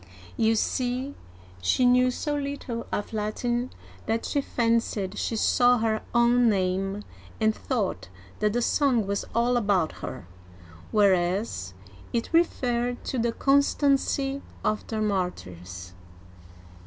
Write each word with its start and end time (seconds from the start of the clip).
You 0.35 0.55
see, 0.55 1.13
she 1.61 1.85
knew 1.85 2.09
so 2.09 2.35
little 2.35 2.87
of 2.91 3.13
Latin 3.13 3.69
that 4.07 4.25
she 4.25 4.41
fancied 4.41 5.15
she 5.15 5.35
saw 5.35 5.77
her 5.77 6.01
own 6.15 6.49
name, 6.49 7.03
and 7.39 7.53
thought 7.53 8.09
that 8.39 8.53
the 8.53 8.63
song 8.63 9.05
was 9.05 9.25
all 9.35 9.57
about 9.57 9.91
her, 10.01 10.25
whereas 10.91 11.75
it 12.13 12.33
referred 12.33 13.03
to 13.03 13.19
the 13.19 13.31
constancy 13.31 14.41
of 14.65 14.87
the 14.87 15.03
martyrs 15.03 15.93